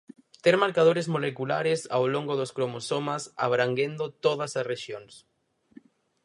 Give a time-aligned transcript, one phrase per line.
[0.43, 5.13] Ter marcadores moleculares ao longo dos cromosomas, abranguendo todas as rexións.